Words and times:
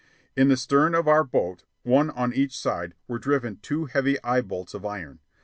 In 0.35 0.47
the 0.47 0.57
stern 0.57 0.95
of 0.95 1.07
our 1.07 1.23
boat, 1.23 1.63
one 1.83 2.09
on 2.09 2.33
each 2.33 2.57
side, 2.57 2.95
were 3.07 3.19
driven 3.19 3.59
two 3.61 3.85
heavy 3.85 4.17
eye 4.23 4.41
bolts 4.41 4.73
of 4.73 4.83
iron. 4.83 5.19